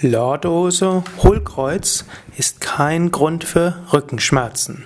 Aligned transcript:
Lordose, 0.00 1.02
Hohlkreuz 1.24 2.04
ist 2.36 2.60
kein 2.60 3.10
Grund 3.10 3.42
für 3.42 3.82
Rückenschmerzen. 3.92 4.84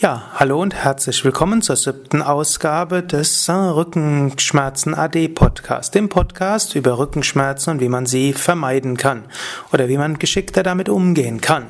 Ja, 0.00 0.30
hallo 0.32 0.62
und 0.62 0.76
herzlich 0.76 1.24
willkommen 1.24 1.60
zur 1.60 1.74
siebten 1.74 2.22
Ausgabe 2.22 3.02
des 3.02 3.48
Rückenschmerzen 3.48 4.94
AD 4.94 5.26
Podcast, 5.30 5.92
dem 5.96 6.08
Podcast 6.08 6.76
über 6.76 6.98
Rückenschmerzen 6.98 7.72
und 7.72 7.80
wie 7.80 7.88
man 7.88 8.06
sie 8.06 8.32
vermeiden 8.32 8.96
kann 8.96 9.24
oder 9.72 9.88
wie 9.88 9.98
man 9.98 10.20
geschickter 10.20 10.62
damit 10.62 10.88
umgehen 10.88 11.40
kann. 11.40 11.66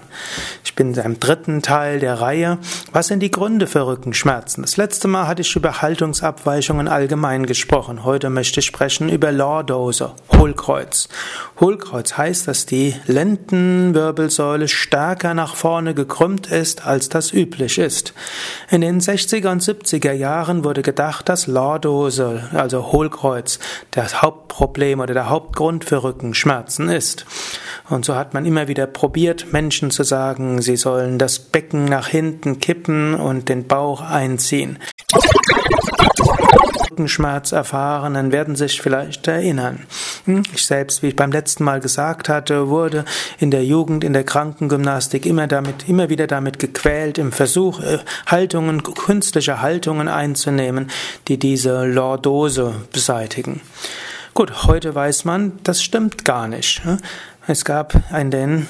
Ich 0.62 0.75
bin 0.75 0.93
im 0.93 1.19
dritten 1.19 1.62
Teil 1.62 2.01
der 2.01 2.20
Reihe. 2.20 2.59
Was 2.93 3.06
sind 3.06 3.20
die 3.20 3.30
Gründe 3.30 3.66
für 3.66 3.87
Rückenschmerzen? 3.87 4.60
Das 4.60 4.77
letzte 4.77 5.09
Mal 5.09 5.27
hatte 5.27 5.41
ich 5.41 5.56
über 5.56 5.80
Haltungsabweichungen 5.80 6.87
allgemein 6.87 7.47
gesprochen. 7.47 8.05
Heute 8.05 8.29
möchte 8.29 8.60
ich 8.60 8.66
sprechen 8.66 9.09
über 9.09 9.33
Lordose, 9.33 10.12
Hohlkreuz. 10.37 11.09
Hohlkreuz 11.60 12.19
heißt, 12.19 12.47
dass 12.47 12.66
die 12.66 12.95
Lendenwirbelsäule 13.06 14.69
stärker 14.69 15.33
nach 15.33 15.56
vorne 15.56 15.95
gekrümmt 15.95 16.48
ist, 16.48 16.84
als 16.84 17.09
das 17.09 17.33
üblich 17.33 17.79
ist. 17.79 18.12
In 18.70 18.80
den 18.80 19.00
60er 19.00 19.50
und 19.50 19.62
70er 19.62 20.12
Jahren 20.12 20.64
wurde 20.64 20.82
gedacht, 20.82 21.28
dass 21.28 21.46
Lordose, 21.46 22.48
also 22.52 22.92
Hohlkreuz, 22.92 23.58
das 23.91 24.22
Hauptproblem 24.22 25.00
oder 25.00 25.14
der 25.14 25.28
Hauptgrund 25.28 25.84
für 25.84 26.02
Rückenschmerzen 26.02 26.88
ist. 26.88 27.27
Und 27.88 28.04
so 28.04 28.14
hat 28.14 28.34
man 28.34 28.44
immer 28.44 28.68
wieder 28.68 28.86
probiert, 28.86 29.52
Menschen 29.52 29.91
zu 29.91 30.02
sagen, 30.02 30.60
sie 30.60 30.77
sollen 30.77 31.18
das 31.18 31.38
Becken 31.38 31.84
nach 31.84 32.08
hinten 32.08 32.60
kippen 32.60 33.14
und 33.14 33.48
den 33.48 33.66
Bauch 33.66 34.00
einziehen. 34.00 34.78
Rückenschmerz 36.98 37.52
erfahrenen 37.52 38.33
werden 38.33 38.57
sich 38.57 38.83
vielleicht 38.83 39.29
erinnern. 39.29 39.87
Hm, 40.25 40.43
ich 40.52 40.66
selbst, 40.66 41.01
wie 41.01 41.09
ich 41.09 41.16
beim 41.16 41.30
letzten 41.30 41.62
Mal 41.62 41.79
gesagt 41.79 42.29
hatte, 42.29 42.69
wurde 42.69 43.05
in 43.39 43.52
der 43.52 43.65
Jugend, 43.65 44.02
in 44.02 44.12
der 44.12 44.25
Krankengymnastik 44.25 45.25
immer 45.25 45.47
damit, 45.47 45.89
immer 45.89 46.09
wieder 46.09 46.27
damit 46.27 46.59
gequält, 46.59 47.17
im 47.19 47.31
Versuch, 47.31 47.81
äh, 47.81 47.98
Haltungen, 48.27 48.83
künstliche 48.83 49.62
Haltungen 49.62 50.09
einzunehmen, 50.09 50.91
die 51.28 51.39
diese 51.39 51.84
Lordose 51.84 52.75
beseitigen. 52.92 53.61
Gut, 54.34 54.65
heute 54.65 54.92
weiß 54.92 55.25
man, 55.25 55.53
das 55.62 55.81
stimmt 55.81 56.25
gar 56.25 56.48
nicht. 56.48 56.83
Es 57.47 57.65
gab 57.65 57.94
in 58.12 58.33
den 58.33 58.67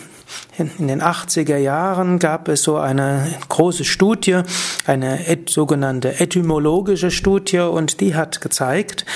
in 0.56 0.88
den 0.88 1.02
80er 1.02 1.56
Jahren 1.56 2.18
gab 2.18 2.48
es 2.48 2.62
so 2.62 2.76
eine 2.76 3.34
große 3.48 3.84
Studie, 3.84 4.42
eine 4.86 5.18
sogenannte 5.48 6.20
etymologische 6.20 7.10
Studie, 7.10 7.60
und 7.60 8.00
die 8.00 8.14
hat 8.14 8.40
gezeigt, 8.40 9.06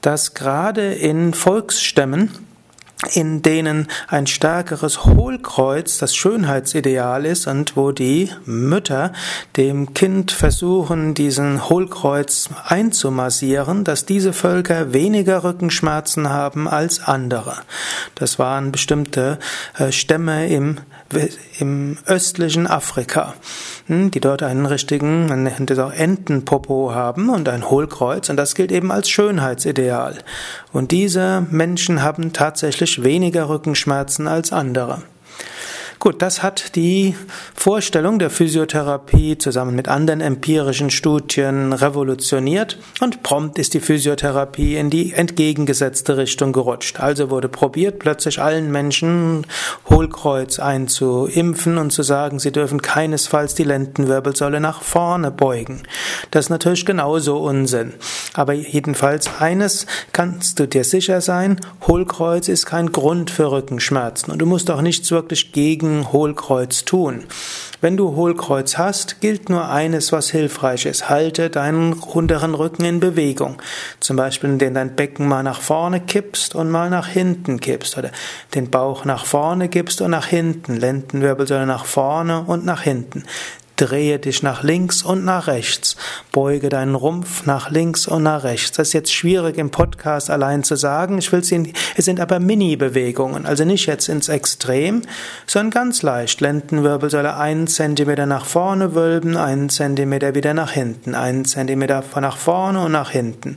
dass 0.00 0.34
gerade 0.34 0.92
in 0.92 1.34
Volksstämmen 1.34 2.30
in 3.14 3.42
denen 3.42 3.88
ein 4.06 4.26
stärkeres 4.26 5.04
Hohlkreuz 5.04 5.98
das 5.98 6.14
Schönheitsideal 6.14 7.26
ist 7.26 7.46
und 7.46 7.76
wo 7.76 7.90
die 7.90 8.30
Mütter 8.44 9.12
dem 9.56 9.92
Kind 9.92 10.30
versuchen, 10.30 11.14
diesen 11.14 11.68
Hohlkreuz 11.68 12.48
einzumassieren, 12.64 13.84
dass 13.84 14.06
diese 14.06 14.32
Völker 14.32 14.92
weniger 14.92 15.42
Rückenschmerzen 15.42 16.30
haben 16.30 16.68
als 16.68 17.02
andere. 17.02 17.56
Das 18.14 18.38
waren 18.38 18.72
bestimmte 18.72 19.38
äh, 19.78 19.90
Stämme 19.90 20.48
im 20.48 20.78
im 21.58 21.98
östlichen 22.06 22.66
Afrika, 22.66 23.34
hm, 23.86 24.10
die 24.10 24.20
dort 24.20 24.42
einen 24.42 24.66
richtigen, 24.66 25.26
man 25.26 25.42
nennt 25.42 25.70
es 25.70 25.78
auch 25.78 25.92
Entenpopo 25.92 26.94
haben 26.94 27.28
und 27.28 27.48
ein 27.48 27.68
Hohlkreuz 27.68 28.28
und 28.30 28.36
das 28.36 28.54
gilt 28.54 28.72
eben 28.72 28.90
als 28.90 29.08
Schönheitsideal. 29.10 30.18
Und 30.72 30.90
diese 30.90 31.46
Menschen 31.50 32.02
haben 32.02 32.32
tatsächlich 32.32 32.91
weniger 33.00 33.48
Rückenschmerzen 33.48 34.26
als 34.26 34.52
andere. 34.52 35.02
Gut, 36.02 36.20
das 36.20 36.42
hat 36.42 36.74
die 36.74 37.14
Vorstellung 37.54 38.18
der 38.18 38.28
Physiotherapie 38.28 39.38
zusammen 39.38 39.76
mit 39.76 39.86
anderen 39.86 40.20
empirischen 40.20 40.90
Studien 40.90 41.72
revolutioniert 41.72 42.76
und 43.00 43.22
prompt 43.22 43.56
ist 43.56 43.72
die 43.72 43.78
Physiotherapie 43.78 44.74
in 44.74 44.90
die 44.90 45.12
entgegengesetzte 45.12 46.16
Richtung 46.16 46.52
gerutscht. 46.52 46.98
Also 46.98 47.30
wurde 47.30 47.48
probiert, 47.48 48.00
plötzlich 48.00 48.42
allen 48.42 48.72
Menschen 48.72 49.46
Hohlkreuz 49.88 50.58
einzuimpfen 50.58 51.78
und 51.78 51.92
zu 51.92 52.02
sagen, 52.02 52.40
sie 52.40 52.50
dürfen 52.50 52.82
keinesfalls 52.82 53.54
die 53.54 53.62
Lendenwirbelsäule 53.62 54.58
nach 54.58 54.82
vorne 54.82 55.30
beugen. 55.30 55.84
Das 56.32 56.46
ist 56.46 56.50
natürlich 56.50 56.84
genauso 56.84 57.38
Unsinn. 57.38 57.92
Aber 58.34 58.54
jedenfalls 58.54 59.30
eines 59.38 59.86
kannst 60.12 60.58
du 60.58 60.66
dir 60.66 60.82
sicher 60.82 61.20
sein, 61.20 61.60
Hohlkreuz 61.86 62.48
ist 62.48 62.66
kein 62.66 62.90
Grund 62.90 63.30
für 63.30 63.52
Rückenschmerzen 63.52 64.32
und 64.32 64.40
du 64.40 64.46
musst 64.46 64.68
auch 64.68 64.82
nichts 64.82 65.12
wirklich 65.12 65.52
gegen 65.52 65.91
gegen 65.92 66.12
Hohlkreuz 66.12 66.84
tun. 66.84 67.24
Wenn 67.80 67.96
du 67.96 68.14
Hohlkreuz 68.14 68.78
hast, 68.78 69.20
gilt 69.20 69.48
nur 69.48 69.68
eines, 69.68 70.12
was 70.12 70.30
hilfreich 70.30 70.86
ist. 70.86 71.10
Halte 71.10 71.50
deinen 71.50 71.94
unteren 71.94 72.54
Rücken 72.54 72.84
in 72.84 73.00
Bewegung. 73.00 73.60
Zum 73.98 74.16
Beispiel, 74.16 74.50
indem 74.50 74.74
dein 74.74 74.94
Becken 74.94 75.26
mal 75.26 75.42
nach 75.42 75.60
vorne 75.60 76.00
kippst 76.00 76.54
und 76.54 76.70
mal 76.70 76.90
nach 76.90 77.08
hinten 77.08 77.60
kippst. 77.60 77.98
Oder 77.98 78.12
den 78.54 78.70
Bauch 78.70 79.04
nach 79.04 79.26
vorne 79.26 79.68
gibst 79.68 80.00
und 80.00 80.12
nach 80.12 80.26
hinten. 80.26 80.76
Lendenwirbelsäule 80.76 81.66
nach 81.66 81.84
vorne 81.84 82.44
und 82.46 82.64
nach 82.64 82.82
hinten. 82.82 83.24
Drehe 83.76 84.18
dich 84.18 84.42
nach 84.42 84.62
links 84.62 85.02
und 85.02 85.24
nach 85.24 85.46
rechts. 85.46 85.96
Beuge 86.30 86.68
deinen 86.68 86.94
Rumpf 86.94 87.46
nach 87.46 87.70
links 87.70 88.06
und 88.06 88.22
nach 88.22 88.44
rechts. 88.44 88.76
Das 88.76 88.88
ist 88.88 88.92
jetzt 88.92 89.14
schwierig 89.14 89.56
im 89.56 89.70
Podcast 89.70 90.28
allein 90.28 90.62
zu 90.62 90.76
sagen. 90.76 91.16
Ich 91.18 91.32
will 91.32 91.42
sie, 91.42 91.72
es 91.96 92.04
sind 92.04 92.20
aber 92.20 92.38
Mini-Bewegungen. 92.38 93.46
Also 93.46 93.64
nicht 93.64 93.86
jetzt 93.86 94.08
ins 94.08 94.28
Extrem, 94.28 95.02
sondern 95.46 95.70
ganz 95.70 96.02
leicht. 96.02 96.40
Lendenwirbelsäule 96.42 97.36
einen 97.36 97.66
Zentimeter 97.66 98.26
nach 98.26 98.44
vorne 98.44 98.94
wölben, 98.94 99.38
einen 99.38 99.70
Zentimeter 99.70 100.34
wieder 100.34 100.52
nach 100.52 100.72
hinten, 100.72 101.14
einen 101.14 101.46
Zentimeter 101.46 102.04
nach 102.20 102.36
vorne 102.36 102.84
und 102.84 102.92
nach 102.92 103.10
hinten. 103.10 103.56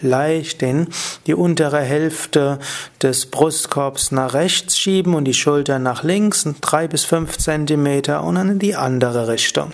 Leicht 0.00 0.60
den, 0.60 0.88
die 1.26 1.34
untere 1.34 1.80
Hälfte 1.80 2.58
des 3.02 3.26
Brustkorbs 3.26 4.12
nach 4.12 4.34
rechts 4.34 4.78
schieben 4.78 5.14
und 5.14 5.24
die 5.24 5.34
Schultern 5.34 5.82
nach 5.82 6.02
links, 6.02 6.46
drei 6.60 6.86
bis 6.86 7.04
fünf 7.04 7.38
Zentimeter 7.38 8.22
und 8.24 8.34
dann 8.34 8.50
in 8.50 8.58
die 8.58 8.76
andere 8.76 9.28
Richtung. 9.28 9.53
Richtung. 9.54 9.72